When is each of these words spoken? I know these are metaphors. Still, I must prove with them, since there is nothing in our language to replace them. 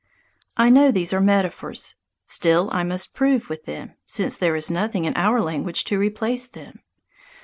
I 0.57 0.71
know 0.71 0.89
these 0.89 1.13
are 1.13 1.21
metaphors. 1.21 1.93
Still, 2.25 2.69
I 2.73 2.81
must 2.81 3.13
prove 3.13 3.49
with 3.49 3.65
them, 3.65 3.93
since 4.07 4.35
there 4.35 4.55
is 4.55 4.71
nothing 4.71 5.05
in 5.05 5.13
our 5.15 5.39
language 5.39 5.83
to 5.83 5.99
replace 5.99 6.47
them. 6.47 6.79